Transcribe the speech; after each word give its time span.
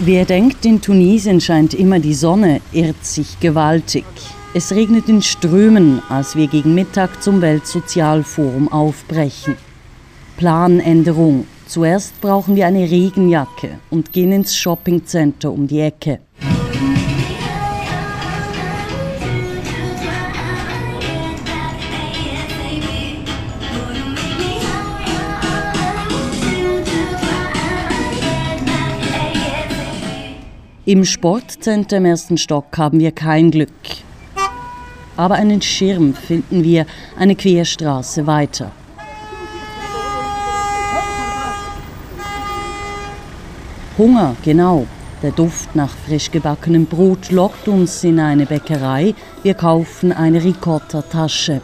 Wer 0.00 0.26
denkt, 0.26 0.64
in 0.64 0.80
Tunesien 0.80 1.40
scheint 1.40 1.74
immer 1.74 1.98
die 1.98 2.14
Sonne, 2.14 2.60
irrt 2.70 3.04
sich 3.04 3.40
gewaltig. 3.40 4.04
Es 4.54 4.70
regnet 4.70 5.08
in 5.08 5.22
Strömen, 5.22 6.00
als 6.08 6.36
wir 6.36 6.46
gegen 6.46 6.72
Mittag 6.72 7.20
zum 7.20 7.40
Weltsozialforum 7.40 8.70
aufbrechen. 8.70 9.56
Planänderung. 10.36 11.48
Zuerst 11.66 12.20
brauchen 12.20 12.54
wir 12.54 12.68
eine 12.68 12.88
Regenjacke 12.88 13.80
und 13.90 14.12
gehen 14.12 14.30
ins 14.30 14.56
Shoppingcenter 14.56 15.50
um 15.50 15.66
die 15.66 15.80
Ecke. 15.80 16.20
Im 30.88 31.04
Sportcenter 31.04 31.98
im 31.98 32.06
ersten 32.06 32.38
Stock 32.38 32.78
haben 32.78 32.98
wir 32.98 33.12
kein 33.12 33.50
Glück. 33.50 33.68
Aber 35.18 35.34
einen 35.34 35.60
Schirm 35.60 36.14
finden 36.14 36.64
wir 36.64 36.86
eine 37.18 37.36
Querstraße 37.36 38.26
weiter. 38.26 38.72
Hunger, 43.98 44.34
genau. 44.42 44.86
Der 45.22 45.32
Duft 45.32 45.76
nach 45.76 45.94
frisch 46.06 46.30
gebackenem 46.30 46.86
Brot 46.86 47.30
lockt 47.30 47.68
uns 47.68 48.02
in 48.02 48.18
eine 48.18 48.46
Bäckerei. 48.46 49.14
Wir 49.42 49.52
kaufen 49.52 50.10
eine 50.10 50.42
Ricotta-Tasche. 50.42 51.60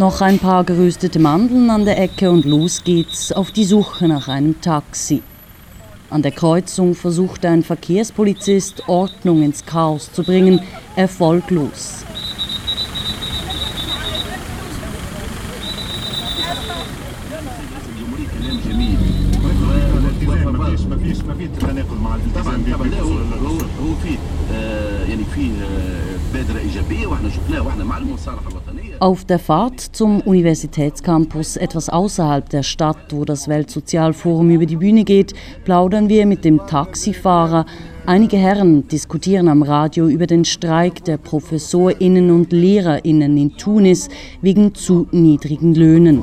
Noch 0.00 0.22
ein 0.22 0.38
paar 0.38 0.64
geröstete 0.64 1.18
Mandeln 1.18 1.68
an 1.68 1.84
der 1.84 2.00
Ecke 2.00 2.30
und 2.30 2.46
los 2.46 2.84
geht's 2.84 3.32
auf 3.32 3.50
die 3.50 3.66
Suche 3.66 4.08
nach 4.08 4.28
einem 4.28 4.58
Taxi. 4.62 5.22
An 6.08 6.22
der 6.22 6.32
Kreuzung 6.32 6.94
versucht 6.94 7.44
ein 7.44 7.62
Verkehrspolizist 7.62 8.88
Ordnung 8.88 9.42
ins 9.42 9.66
Chaos 9.66 10.10
zu 10.10 10.22
bringen, 10.22 10.60
erfolglos. 10.96 12.06
Auf 29.00 29.24
der 29.24 29.38
Fahrt 29.38 29.80
zum 29.80 30.20
Universitätscampus 30.20 31.56
etwas 31.56 31.88
außerhalb 31.88 32.46
der 32.50 32.62
Stadt, 32.62 33.14
wo 33.14 33.24
das 33.24 33.48
Weltsozialforum 33.48 34.50
über 34.50 34.66
die 34.66 34.76
Bühne 34.76 35.04
geht, 35.04 35.32
plaudern 35.64 36.10
wir 36.10 36.26
mit 36.26 36.44
dem 36.44 36.58
Taxifahrer. 36.66 37.64
Einige 38.04 38.36
Herren 38.36 38.86
diskutieren 38.88 39.48
am 39.48 39.62
Radio 39.62 40.06
über 40.06 40.26
den 40.26 40.44
Streik 40.44 41.02
der 41.06 41.16
Professorinnen 41.16 42.30
und 42.30 42.52
Lehrerinnen 42.52 43.38
in 43.38 43.56
Tunis 43.56 44.10
wegen 44.42 44.74
zu 44.74 45.08
niedrigen 45.12 45.74
Löhnen. 45.74 46.22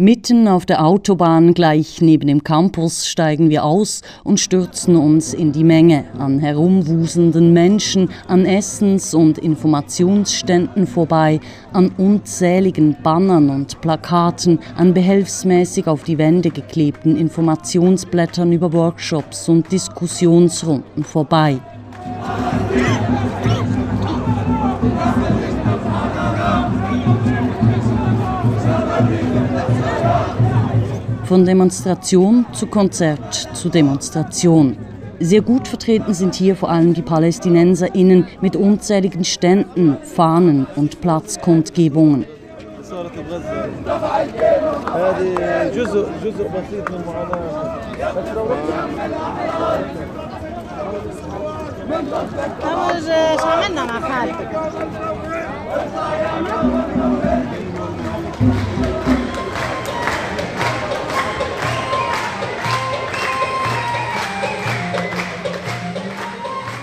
Mitten 0.00 0.48
auf 0.48 0.64
der 0.64 0.82
Autobahn 0.86 1.52
gleich 1.52 2.00
neben 2.00 2.26
dem 2.26 2.42
Campus 2.42 3.06
steigen 3.06 3.50
wir 3.50 3.66
aus 3.66 4.00
und 4.24 4.40
stürzen 4.40 4.96
uns 4.96 5.34
in 5.34 5.52
die 5.52 5.62
Menge 5.62 6.06
an 6.18 6.38
herumwusenden 6.38 7.52
Menschen, 7.52 8.08
an 8.26 8.46
Essens- 8.46 9.12
und 9.12 9.36
Informationsständen 9.36 10.86
vorbei, 10.86 11.38
an 11.74 11.92
unzähligen 11.98 12.96
Bannern 13.02 13.50
und 13.50 13.82
Plakaten, 13.82 14.60
an 14.74 14.94
behelfsmäßig 14.94 15.86
auf 15.86 16.02
die 16.04 16.16
Wände 16.16 16.48
geklebten 16.48 17.18
Informationsblättern 17.18 18.52
über 18.52 18.72
Workshops 18.72 19.50
und 19.50 19.70
Diskussionsrunden 19.70 21.04
vorbei. 21.04 21.60
Von 31.30 31.46
Demonstration 31.46 32.44
zu 32.52 32.66
Konzert 32.66 33.32
zu 33.54 33.68
Demonstration. 33.68 34.76
Sehr 35.20 35.42
gut 35.42 35.68
vertreten 35.68 36.12
sind 36.12 36.34
hier 36.34 36.56
vor 36.56 36.70
allem 36.70 36.92
die 36.92 37.02
PalästinenserInnen 37.02 38.26
mit 38.40 38.56
unzähligen 38.56 39.24
Ständen, 39.24 39.96
Fahnen 40.02 40.66
und 40.74 41.00
Platzkundgebungen. 41.00 42.26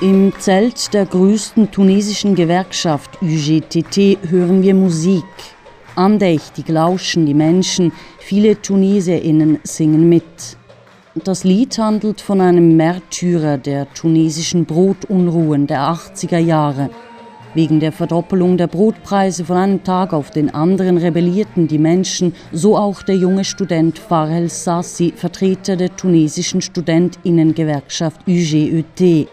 Im 0.10 0.32
Zelt 0.40 0.94
der 0.94 1.06
größten 1.06 1.70
tunesischen 1.70 2.34
Gewerkschaft 2.34 3.22
UGTT 3.22 4.18
hören 4.30 4.62
wir 4.62 4.74
Musik. 4.74 5.26
Andächtig 5.98 6.70
lauschen 6.70 7.26
die 7.26 7.34
Menschen, 7.34 7.92
viele 8.18 8.62
Tunesierinnen 8.62 9.60
singen 9.64 10.08
mit. 10.08 10.56
Das 11.26 11.44
Lied 11.44 11.78
handelt 11.78 12.22
von 12.22 12.40
einem 12.40 12.78
Märtyrer 12.78 13.58
der 13.58 13.94
tunesischen 13.94 14.64
Brotunruhen 14.64 15.68
der 15.68 15.82
80er 15.82 16.40
Jahre. 16.40 16.90
Wegen 17.54 17.82
der 17.82 17.92
Verdoppelung 17.92 18.56
der 18.56 18.68
Brotpreise 18.68 19.44
von 19.44 19.58
einem 19.58 19.84
Tag 19.84 20.14
auf 20.14 20.32
den 20.32 20.54
anderen 20.54 20.98
rebellierten 20.98 21.68
die 21.68 21.80
Menschen, 21.80 22.34
so 22.54 22.78
auch 22.78 23.02
der 23.02 23.18
junge 23.18 23.44
Student 23.44 24.00
Farhel 24.00 24.50
Sassi, 24.50 25.12
Vertreter 25.14 25.76
der 25.76 25.94
tunesischen 25.98 26.62
Studentinnengewerkschaft 26.62 28.22
UGET. 28.26 29.28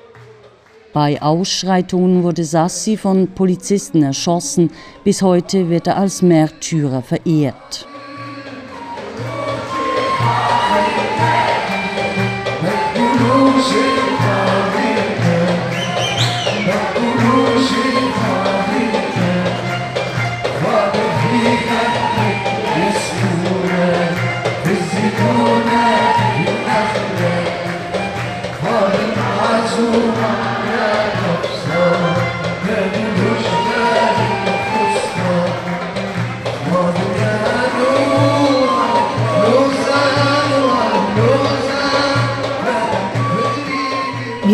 Bei 0.94 1.20
Ausschreitungen 1.20 2.22
wurde 2.22 2.44
Sassi 2.44 2.96
von 2.96 3.26
Polizisten 3.34 4.04
erschossen. 4.04 4.70
Bis 5.02 5.22
heute 5.22 5.68
wird 5.68 5.88
er 5.88 5.96
als 5.96 6.22
Märtyrer 6.22 7.02
verehrt. 7.02 7.88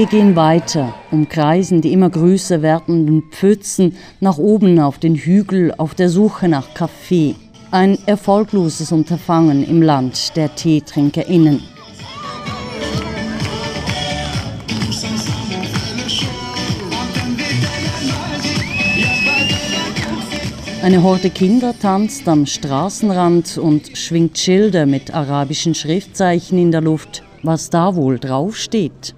Wir 0.00 0.06
gehen 0.06 0.34
weiter, 0.34 0.94
umkreisen 1.10 1.82
die 1.82 1.92
immer 1.92 2.08
größer 2.08 2.62
werdenden 2.62 3.24
Pfützen 3.30 3.98
nach 4.18 4.38
oben 4.38 4.80
auf 4.80 4.98
den 4.98 5.14
Hügel 5.14 5.74
auf 5.76 5.94
der 5.94 6.08
Suche 6.08 6.48
nach 6.48 6.72
Kaffee. 6.72 7.34
Ein 7.70 7.98
erfolgloses 8.06 8.92
Unterfangen 8.92 9.62
im 9.62 9.82
Land 9.82 10.34
der 10.36 10.54
TeetrinkerInnen. 10.54 11.62
Eine 20.82 21.02
Horde 21.02 21.28
Kinder 21.28 21.74
tanzt 21.78 22.26
am 22.26 22.46
Straßenrand 22.46 23.58
und 23.58 23.98
schwingt 23.98 24.38
Schilder 24.38 24.86
mit 24.86 25.12
arabischen 25.12 25.74
Schriftzeichen 25.74 26.58
in 26.58 26.70
der 26.70 26.80
Luft. 26.80 27.22
Was 27.42 27.68
da 27.68 27.94
wohl 27.94 28.18
draufsteht? 28.18 29.14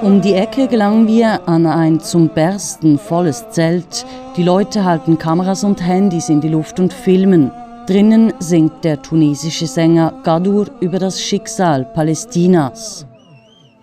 Um 0.00 0.20
die 0.22 0.34
Ecke 0.34 0.68
gelangen 0.68 1.08
wir 1.08 1.48
an 1.48 1.66
ein 1.66 1.98
zum 1.98 2.28
Bersten 2.28 2.98
volles 2.98 3.50
Zelt. 3.50 4.06
Die 4.36 4.44
Leute 4.44 4.84
halten 4.84 5.18
Kameras 5.18 5.64
und 5.64 5.84
Handys 5.84 6.28
in 6.28 6.40
die 6.40 6.48
Luft 6.48 6.78
und 6.78 6.92
filmen. 6.92 7.50
Drinnen 7.88 8.32
singt 8.38 8.84
der 8.84 9.02
tunesische 9.02 9.66
Sänger 9.66 10.12
Gadur 10.22 10.66
über 10.80 11.00
das 11.00 11.20
Schicksal 11.20 11.84
Palästinas. 11.84 13.06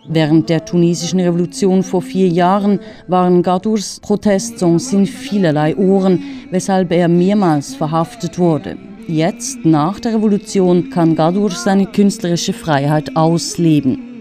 Während 0.08 0.48
der 0.48 0.64
tunesischen 0.64 1.20
Revolution 1.20 1.84
vor 1.84 2.02
vier 2.02 2.30
Jahren 2.30 2.80
waren 3.08 3.44
Gadurs 3.44 4.00
Protestsongs 4.00 4.94
in 4.94 5.06
vielerlei 5.06 5.76
Ohren, 5.76 6.24
weshalb 6.50 6.94
er 6.94 7.10
mehrmals 7.10 7.76
verhaftet 7.76 8.40
wurde. 8.40 8.78
Jetzt, 9.08 9.66
nach 9.66 10.00
der 10.00 10.14
Revolution, 10.14 10.90
kann 10.90 11.16
Gadur 11.16 11.52
seine 11.52 11.88
künstlerische 11.88 12.54
Freiheit 12.54 13.18
ausleben. 13.18 14.15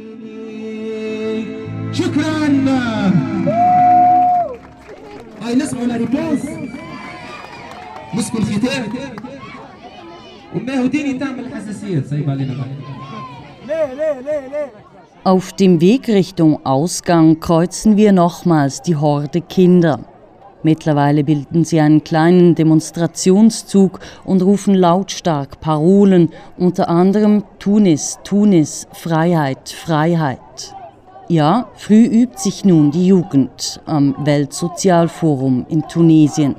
Auf 15.25 15.53
dem 15.53 15.81
Weg 15.81 16.09
Richtung 16.09 16.67
Ausgang 16.67 17.41
kreuzen 17.41 17.97
wir 17.97 18.13
nochmals 18.13 18.83
die 18.83 18.97
Horde 18.97 19.41
Kinder. 19.41 20.01
Mittlerweile 20.63 21.25
bilden 21.25 21.65
sie 21.65 21.79
einen 21.81 22.03
kleinen 22.03 22.55
Demonstrationszug 22.55 24.01
und 24.25 24.43
rufen 24.43 24.75
lautstark 24.75 25.61
Parolen, 25.61 26.31
unter 26.57 26.89
anderem 26.89 27.45
Tunis, 27.59 28.19
Tunis, 28.25 28.87
Freiheit, 28.93 29.69
Freiheit. 29.69 30.41
Ja, 31.29 31.69
früh 31.75 32.05
übt 32.05 32.39
sich 32.39 32.67
nun 32.67 32.91
die 32.91 33.07
Jugend 33.07 33.81
am 33.87 34.15
Weltsozialforum 34.27 35.65
in 35.71 35.83
Tunesien. 35.89 36.55